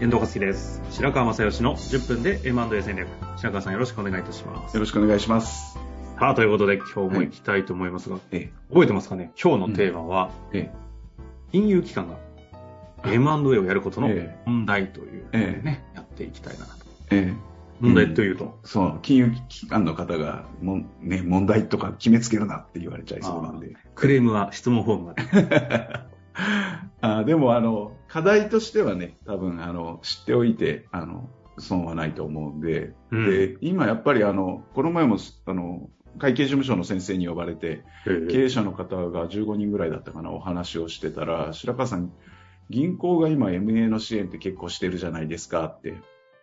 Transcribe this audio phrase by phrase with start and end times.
[0.00, 0.80] 遠藤和樹です。
[0.90, 3.08] 白川正義の10分で M&A 戦略。
[3.36, 4.74] 白川さんよろしくお願いいたします。
[4.74, 5.76] よろしくお願いします。
[6.20, 9.32] さあ、ということで今日も行きたいと思いますが、え覚えてますかね？
[9.42, 10.72] 今日のテーマは、え、え
[11.50, 12.16] 金融機関が
[13.10, 16.72] M&A をやることのええ問題という、ええね、やっていきたいなと。
[17.10, 17.34] え、え
[17.80, 23.74] 問題というと、そう、金融機関の方がもん、ね、問題とか決めつけるなって言われちゃいそうなんで。
[23.96, 26.00] クレームは質問フォームまで。
[27.00, 42.12] あでも、あの、課題としてはね、多分、あの、知っておいて、あの、損はないと思うんで、うんで、今やっぱりあの、この前も、あの、会計事務所の先生に呼ばれて、え経営者の方が15人ぐらいだったかな、お話をしてたら、白川さん、
[42.70, 45.94] 銀行が今 MA の支援って結構してるじゃないですかって。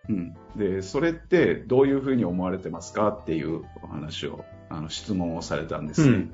[0.10, 0.34] うん。
[0.56, 6.30] で、それってどういうふうに思われてますかっていうお話を、あの、質問をされたんですね。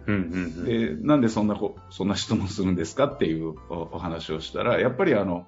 [0.66, 3.06] で、なんでそんなこ、そんな質問するんですか？
[3.06, 5.48] っていうおお話をしたら、やっぱりあの、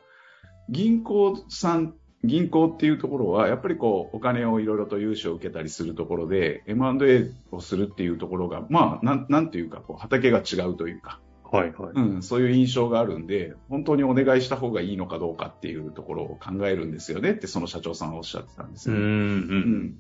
[0.70, 11.20] 銀行さん、銀行っていうところは、やっぱりこう、お金をいろいろと融資を受けたりするところで、M&A をするっていうところが、まあ、なん、なんていうか、こう、畑が違うというか、
[11.52, 11.92] はい、はい。
[11.94, 19.06] うん、そういう印象があるんで、本当にお願いした方がいいのかどうかっていうところを考えるんですよねって、その社長さんはおっしゃってたんですうん、よね。
[19.06, 19.10] う。
[19.10, 19.96] うんん。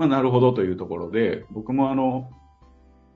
[0.00, 2.30] まあ、なるほどというところで、僕もあの、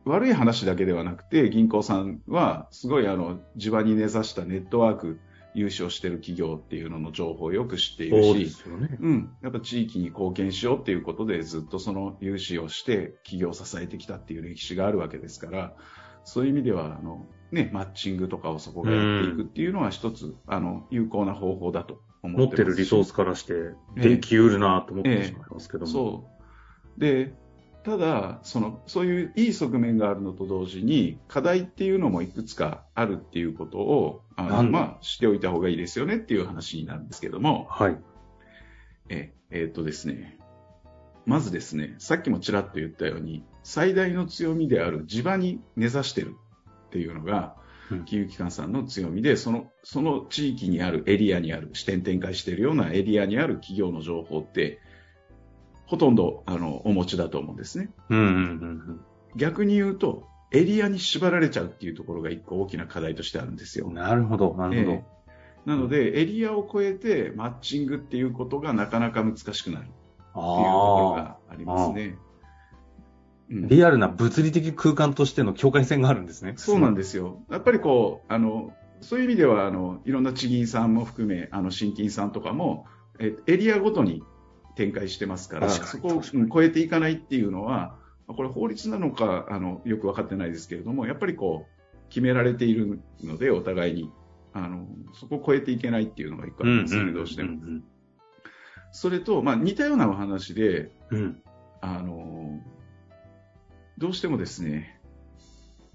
[0.05, 5.19] 悪い話だけではなくて、銀行さんは、すごいあの、地場に根ざしたネットワーク、
[5.55, 8.99] 融資をしている企業っていうのの情報をよく知っているし、すよね。
[9.01, 9.31] うん。
[9.43, 15.73] やっぱ地域に貢献しようっていうことで、ずっとその融資をして、企業を支えてきたっていう歴史があるわけですから、
[16.25, 25.87] そういう意味では、あの、ね、マッチングとかをそこがやっていくっていうのは一つ、あの、有効な方法だと思持っますしっててるリソースからして、ええできうるなと思ってしまいますけども。
[25.87, 26.34] そう。
[26.34, 26.34] で、
[27.85, 37.99] ただ、その、そういういい側面があるのと同時に、課題っていうのもいくつかあるっていうことを、あのなんだまあ、しておいた方がいいですよねっていう話になるんですけども、はい。
[39.11, 40.39] え、えーっとですね、
[41.27, 46.37] まずですね、さっきもちらっと言ったように、最大の強みである地場に根ざしてる
[46.87, 47.57] っていうのが、
[47.91, 48.05] うん。
[48.07, 54.81] 金融機関さんの強みで、その、その地域にあるエリアにある、支店展開しているようなエリアにある企業の情報って、
[55.87, 57.91] ほとんど、あの、お持ちだと思うんですね。
[58.09, 59.01] うん、うん、うん
[59.37, 63.95] 逆に言うと、エリアに縛られちゃうっていうところが一個大きな課題としてあるんですようん。。
[63.95, 64.93] なるほど、なるほど。
[64.93, 65.15] ええ
[65.67, 72.19] なので、エリアを超えてマッチングっていうことがなかなか難しくなるっていうところあがありますね。
[73.51, 76.55] うんあ、リアルな物理的空間としての境界線があるんですね。
[76.57, 77.43] そうなんでですよ。
[77.51, 82.87] やっぱりこう、あの、そういう意味では、あの、いろんな地銀さんも含め、あの、新金さんとかも、
[83.19, 84.23] えエリアごとに
[84.77, 87.97] 展開してますから、そこを超えていかないっていうのは、
[88.27, 94.11] これ法律なのか、あの、よく分かってないですけれども、やっぱりこう、決められているので、お互いに、
[94.53, 97.53] あの、そこを超えていけないっていうのが一個ありますよね、どうしても。
[97.53, 97.85] ん
[98.93, 101.43] それと、まあ、似たようなお話で、うんうん。
[101.81, 102.61] あの、
[103.99, 105.01] どうしてもですね、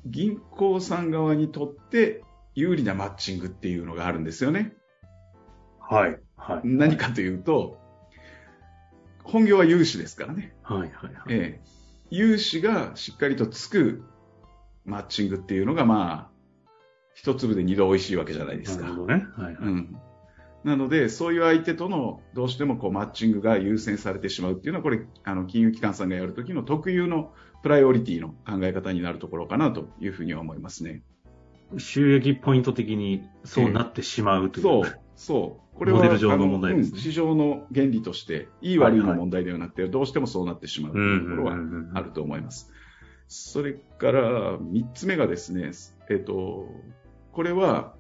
[0.05, 2.23] 銀行さん側にとって
[2.55, 4.73] 有利なマッチングっていうのがあるんですよね。
[5.79, 6.19] はい。
[6.35, 6.61] はい。
[6.63, 7.78] 何かというと、
[9.29, 10.55] 本業は融資ですからね。
[10.63, 11.13] はい、はい、はい。
[11.29, 11.61] ええ、
[12.09, 14.03] 融資がしっかりとつく
[14.85, 16.39] マッチングっていうのが、まあ、
[17.13, 18.83] 一粒で二度美味しいわけじゃないですか。
[18.83, 19.25] なるほどね。
[19.35, 19.55] はい、はい。
[19.55, 19.97] うん。
[20.63, 31.03] なので、そういう相手とのどうしてもこうマッチングが優先されてしまうっていうのは、これ、あの、金融機関さんがやるときの特有のプライオリティの考え方になるところかなというふうには思いますね。
[31.77, 34.63] 収益ポイント的にそうなってしまうという。
[34.63, 35.77] そう、そう。
[35.77, 41.05] これは、モデル上の問題ですねうん市場の原理として、いい悪いの問題ではなくて、どうしてもそうなってしまうとうん。
[41.05, 41.57] いうところは
[41.93, 42.71] あると思います。
[43.27, 45.71] それから、三つ目がですね、
[46.09, 46.69] えっと、
[47.33, 47.95] これは、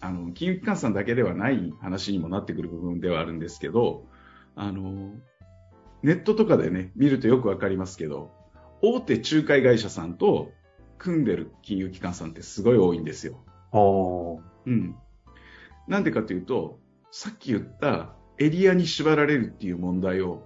[0.00, 4.06] あの、金融機関さんだけではない話にもなってくる部分ではあるんですけど、
[4.56, 5.12] あの、
[6.02, 8.30] ネットとかでね、見るとよくわかりますけど、
[8.80, 10.52] 大手仲介会社さんと
[10.96, 13.44] 組んでる金融機関さんってすごい多いんですよ。
[14.64, 14.96] うん。
[15.88, 16.78] なんでかというと、
[17.10, 20.42] さっき言ったエリアに縛られるっていう問題を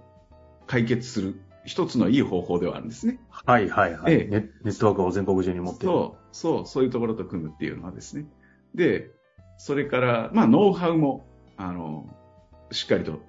[0.65, 3.19] 解決する一つのいい方法ではあるんですね。
[3.29, 4.13] はいはいはい。
[4.13, 5.93] ええネネットワークを全国中に持っている。
[5.93, 8.25] そう、そう、そういうところと組むっていうのはですね。
[8.73, 9.11] で、
[9.57, 12.09] それから、まあ、ノウハウも、あの、
[12.71, 13.19] しっかりと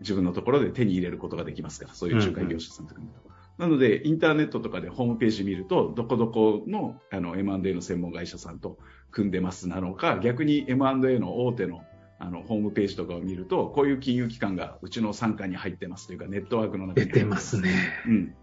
[0.00, 3.31] 自分のところで手に入れることができますから、そういう仲介業者さんと組むと。
[3.58, 8.78] なので、インターネットとかでホームページ見ると、どこどこのあの M&A の専門会社さんと
[9.10, 11.82] 組んでますなのか、逆に M&A の大手の
[12.18, 17.74] あのホームページとかを見ると、こういう金融機関がうちの傘下に入ってますというか、ネットワークの中に出てますね。
[18.06, 18.34] うん。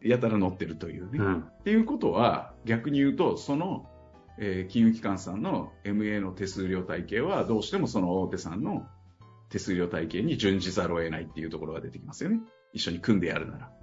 [0.00, 1.18] やたら載ってるというね。
[1.18, 1.40] うん。
[1.40, 3.90] っていうことは、逆に言うと、その、
[4.38, 8.86] えー金融機関さんの MA の手数料体系は、どうしてもその大手さんの
[9.48, 12.40] 手数料体系に準じざるを得ないっていうところが出てきますよね。
[12.72, 13.75] 一緒に組んでやるなら。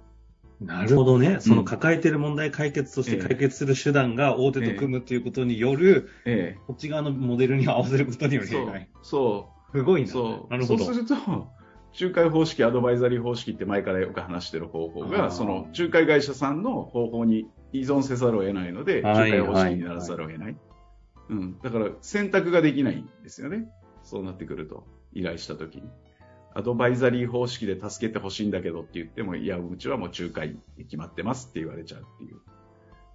[0.66, 1.38] なるほどね。
[1.40, 8.88] その抱えてる問題解決として解決する手段が大手と組むということによる、えこっち側のモデルに合わせることによえる弊害。
[9.02, 9.76] そう。
[9.76, 10.08] すごいな。
[10.08, 10.52] そう。
[10.52, 10.84] なるほど。
[10.84, 11.14] そうすると、
[12.00, 20.56] 仲介方式、アドバイザリー方式って前からよく話してる方法が、その仲介会社さんの方法に依存せざるを得ないので、はい仲介方式にならざるを得ない。
[21.30, 21.58] うん。
[21.62, 23.68] だから選択ができないんですよね。
[24.02, 25.84] そうなってくると、依頼したときに。
[26.54, 32.40] アドバイザリー方式で助けてほしいんだけどって言っても、いや、うちはもう仲介で決まってますって言われちゃうっていう。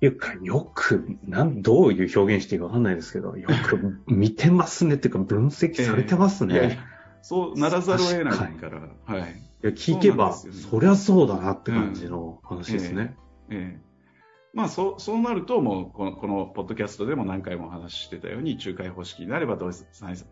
[0.01, 6.53] いうか、よく、なん、どういう表現していいかわかんないですけど、よく見てますねっていうか、分析されてますね。
[6.53, 6.77] いやいや
[7.21, 9.19] そうならざるを得ないから、はい。
[9.19, 13.15] いや聞けば、そねりゃそうだなって感じの話ですね。
[13.49, 13.89] ええ
[14.51, 19.57] まあ、そうそうなると、もうこのこのポッドキャストでも何回もお話ししてたように、仲介方式になれば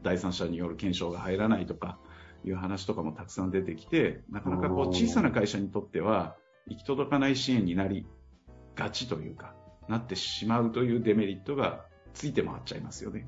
[0.02, 2.00] 第三者による検証が入らないとか
[2.46, 6.36] いう話とかもたくさん出てきて、なかなかこう小さな会社にとっては、
[6.68, 8.06] 行き届かない支援になり
[8.76, 9.54] がちというか、
[9.88, 13.28] なってしまうというデメリットがついて回っちゃいますよね。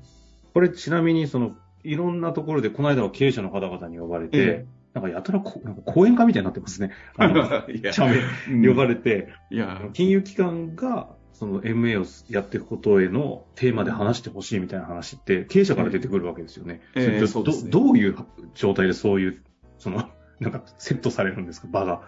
[0.52, 4.66] これちなみに、その、いろんなところで、この間は経営者の方々に呼ばれて、ええ。
[4.92, 6.90] なんかやたらこなんか講演会みたいになってますね。
[7.16, 7.92] あの いや。
[7.92, 8.16] 社名
[8.50, 16.80] うん呼ばれて、いや、金融機関が、その MA をやっていくことへのテーマで話してほしいみたいな話って、経営者から出てくるわけですよね。
[16.94, 18.16] どどういう
[18.54, 19.42] 状態でそういう、
[19.78, 22.02] その、なんかセットされるんですか、場が。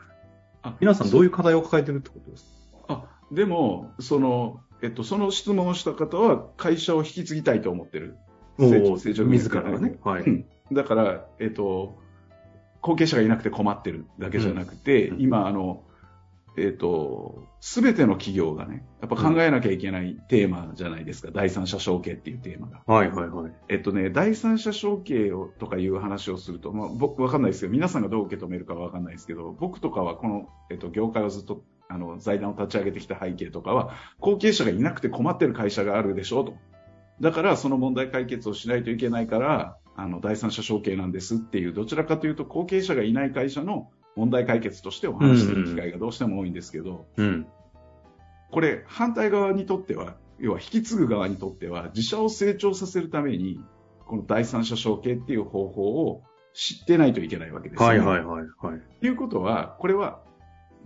[0.63, 2.45] あ皆さんどういう課題を抱えてるってことです？
[2.87, 8.17] かあでもその、えっと、その質問をした方は会社を引き継ぎたいと思ってる。
[8.59, 9.99] 成長成長自らがね。
[10.05, 10.23] はい。
[10.23, 11.99] うんだから、えっと、
[12.81, 15.83] 後継者がいなくて困ってるだけじゃなくて、うん今、あの、
[16.57, 21.31] えっと、すべての企業がね、やっぱ考えなきゃいけないテーマじゃないですか。
[21.33, 22.83] 第三者承継っていうテーマが。
[22.87, 23.53] はいはいはい。
[23.71, 36.55] えっとね、第三者承継をとかいう話をすると、まあ、僕わかんないですけど、皆さんがどう受け止めるかわかんないですけど、僕とかはこの、えっと、業界をずっと、あの、財団を立ち上げてきた背景とかは、後継者がいなくて困ってる会社があるでしょうと。
[37.21, 47.47] だから、その問題解決をしないといけないから、あの、第三者承継なんですっていう、どちらかというと、後継者がいない会社の問題解決としてお話しする機会がどうしても多いんですけど、うん。
[48.51, 53.61] これ、反対側にとっては、要は引き継ぐ側にとっては、自社を成長させるために、
[54.07, 56.23] この第三者承継っていう方法を
[56.53, 57.99] 知ってないといけないわけですよね。
[58.01, 58.81] はいはいはいはい。
[59.01, 60.21] ということは、これは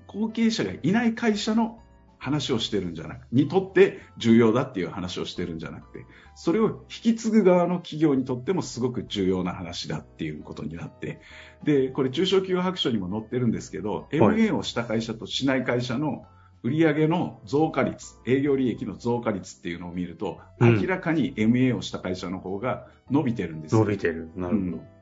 [0.07, 1.81] 後継者がいない会社の
[2.19, 11.21] 話をしてるんじゃなくにとって重要だっていう話をしてるんじゃなくて、それを引き継ぐ側の企業にとってもすごく重要な話だっていうことになって、
[11.65, 16.27] で、これ中小企業白書にも載ってるんですけど、MA をした会社としない会社の
[16.63, 24.31] 売上の増加率、営業利益の増加率っていうのを見ると、うん明らかに MA をした会社の方が伸びてるんですよ伸びてる。
[24.37, 24.96] なるほど。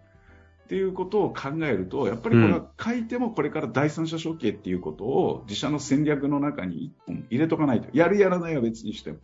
[0.64, 7.88] っていうことを考えると、やっぱりこれは書いてもこれから第三者承継っていうことを自社の戦略の中に一本入れとかないと。
[7.92, 9.18] やるやらないは別にしても。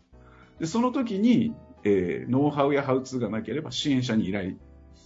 [0.58, 4.56] で、その時に、えーノウハウやハウツーがなければ支援者に依頼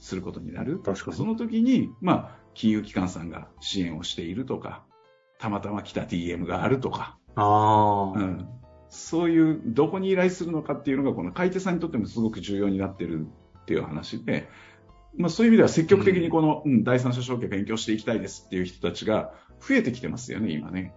[0.00, 0.80] することになる。
[0.80, 4.82] 確かにその時に、まあ、金融機関さんが支援をしているとか、
[5.38, 8.49] たまたま来た DM があるとか、ああ、うん、
[8.88, 13.26] そういう、どこに依頼するのかっていうのが、この買い手さんにとってもすごく重要になってる
[13.61, 14.74] っていう話で、まあ
[15.28, 20.92] そういう意味では積極的にこの、うん第三者承継勉強していきたいですっていう人たちが増えてきてますよね、今ね。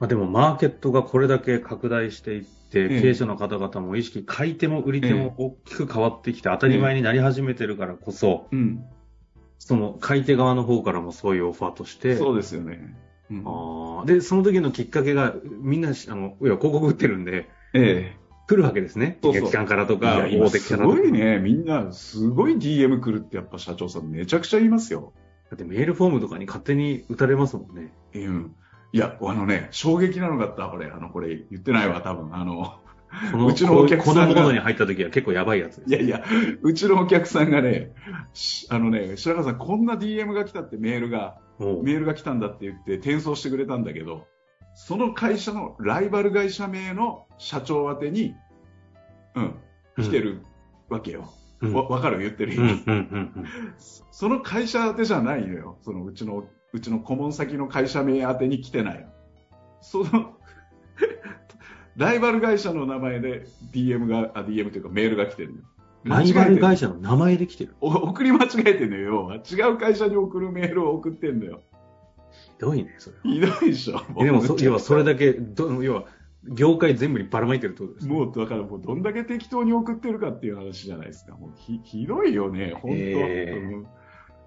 [0.00, 8.84] まあ、でもマーケットがこれだけ拡大していって、ええ経営者の方々も意識、買い手も売り手も大きく変わってきて、当たり前になり始めてるからこそ、うん。
[9.58, 12.96] その買い手側の方からもそういうオファーとして、そうですよね。
[13.30, 18.16] うんあーで、その時のきっかけが、みんなし、あの、いや、広告売ってるんで、え
[18.46, 19.18] 来るわけですね。
[19.22, 19.96] そうそうからとえ。
[19.98, 20.96] か、大手キャラとか。
[20.96, 25.12] ごいね、みんな、すごい DM 来るってやっぱ社長さんめちゃくちゃ言いますよ。
[25.50, 27.92] だってメールフォームとかに勝手に打たれますもんね。
[28.14, 28.54] うん。
[28.92, 32.34] いや、あのね、衝撃なのがあった、これ、あの、これ言ってないわ、多分。
[32.34, 32.78] あの、
[33.32, 35.90] このうちのお客さんがこのに入った時は結構やばいやつです。
[35.90, 36.24] いやいや、
[36.62, 37.92] うちのお客さんがね、
[38.32, 44.26] しあのね、白川さん、こんな DM が来たってメールが、メールが来たんだって言って転送してくれたんだけど、
[44.74, 48.34] その会社のライバル会社名の社長宛てに、
[49.34, 49.54] うん、
[49.96, 50.42] 来てる
[50.88, 51.32] わけよ。
[51.60, 52.18] うんわ、わかる？
[52.18, 52.84] 言ってる意味、
[54.10, 55.78] その会社宛てじゃないのよ。
[55.82, 59.06] そのうちの、うちの顧問先の会社名宛てに来てないの。
[59.80, 60.34] その、
[61.96, 65.64] ライバル会社の名前で DM が、あ、DM というかメールが来てるのよ。
[66.02, 67.76] ライバル会社社の名前で来てる？
[67.80, 69.40] お送り間違えてんのよ。
[69.50, 71.62] 違う会社に送るメールを送ってんのよ。
[72.58, 73.22] ひどいね、それは。
[73.22, 74.02] ひどいでしょ。
[74.20, 76.04] えでもそ、要はそれだけ、ど要は、
[76.46, 78.14] 業界全部にばらまいてるってことですね。
[78.14, 81.34] もう、だからもうどんだけ適当に送ってるかっていう話じゃないですか。
[81.36, 83.86] もうひ、ひどいよね、本当、えーうん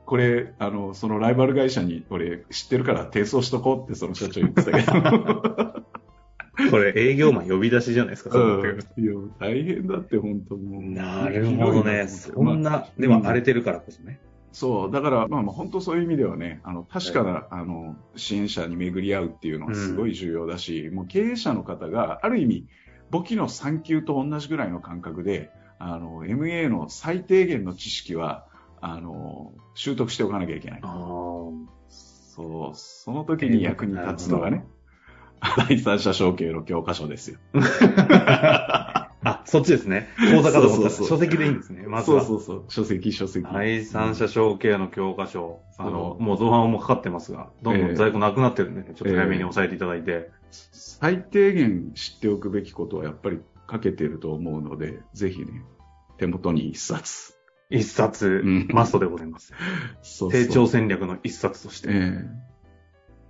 [0.08, 5.84] これ、あの、そのライバル会社に、俺、知ってるから提送しとこうってその社長言ってたけど。
[6.72, 10.82] これ営業マン呼び出しじゃないですか、そうんいや、大変だって、本当もう。
[10.82, 12.08] なるほどね。
[12.08, 14.22] そんな、でも荒れてるからこそね。
[14.60, 22.68] そう、だから、まあまあ、本当そういう意味ではね、あの、確かな、あの、支援者に巡り合うっていうのはすごい重要だし、もう経営者の方が、ある意味、
[23.12, 28.48] 簿記の3級と同じぐらいの感覚で、あの、MA の最低限の知識は、
[28.82, 30.80] あの、習得しておかなきゃいけない。
[30.82, 30.88] あ
[31.88, 34.66] そう、その時に役に立つのがね、
[35.70, 37.38] 第三者承継の教科書ですよ。
[39.48, 40.10] そっちですね。
[40.36, 41.84] 講座かと思ったら書籍でいいんですね。
[41.88, 42.22] まずは。
[42.22, 43.48] そうそうそう、書籍、書籍。
[43.52, 45.62] 第三者承継の教科書。
[45.78, 50.30] あの、もう造反もかかってますが、どんどん在庫なくなってるんでね、ちょっと早めに抑えていただいて。
[50.52, 53.40] 最低限知っておくべきことはやっぱり
[53.72, 55.64] 書けてると思うので、ぜひね、
[56.18, 57.38] 手元に一冊。
[57.70, 59.54] 一冊、うんマストでございます。
[60.04, 61.90] そうそう成長戦略の一冊として。
[61.90, 62.47] ええ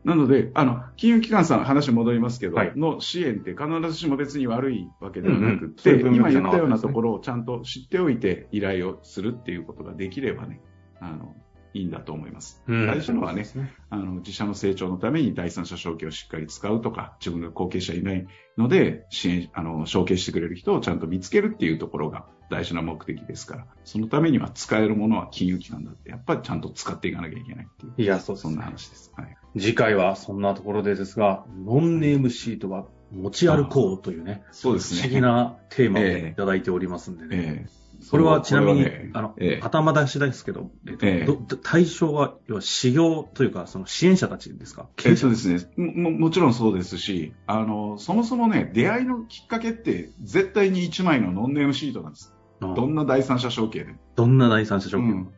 [0.07, 2.71] なので、あの、金融機関さん、話戻りますけど、はい。
[2.77, 5.73] の支援って必ずしも別に悪いわけではなくうんて、うん。
[5.77, 10.61] そういう文今言ったようなところをちゃんと知っておいて依頼をするっていうことができればね、
[11.01, 11.35] あの、
[11.73, 12.63] いいんだと思います。
[12.67, 27.93] うん大事なのはねそうですあの、自社の成長のために第三者承継をしっかり使うとか、自分の後継者いないので、支援、あの、承継してくれる人をちゃんと見つけるっていうところが大事な目的ですから、そのためには使えるものは金融機関だって、やっぱりちゃんと使っていかなきゃいけないっていう。
[27.97, 29.13] いや、そうですねそんな話です。
[29.15, 29.37] はい。
[29.57, 35.01] 次回はそんなところでですが、ノンネームシートは持ち歩こうというね、そうですね。
[35.01, 37.29] 不思議なテーマをいただいておりますんでね。
[37.31, 44.87] ええこれはちなみに、ねあの、ええ頭出しですけど、えっとええどど対象は、要は、修行というか、その支援者たちですか？
[45.03, 52.35] えっとですね、ももちろんそうですし、あの、そもそもね、出会いのきっかけって、絶対に1枚のノンネームシートなんです。
[52.61, 53.97] あどんな第三者承継でも。
[54.15, 55.29] どんな第三者証券うん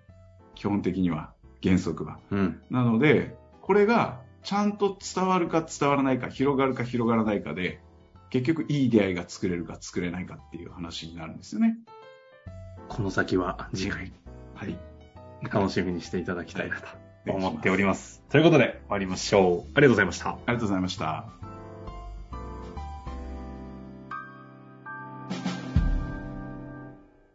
[0.56, 1.32] 基本的には、
[1.64, 2.20] 原則は。
[2.30, 2.62] うん。
[2.70, 7.80] なので、これがちゃんと伝わるか伝わらないか、広がるか広がらないかで、
[8.30, 11.78] 結局いい出会いが作れるか作れないかっていう話になるんですよね。
[12.88, 14.12] この先は次回
[14.56, 14.78] はい。
[15.52, 16.92] 楽しみにしていただきたいなとは
[17.28, 18.24] い思っております。
[18.30, 19.72] ということで、終わりましょう。
[19.76, 20.30] ありがとうございました。
[20.30, 21.49] ありがとうございました。